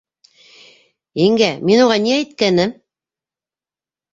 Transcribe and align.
—Еңгә, 1.23 1.49
мин 1.71 1.83
уға 1.83 1.99
ни 2.07 2.15
әйткәнем? 2.17 2.75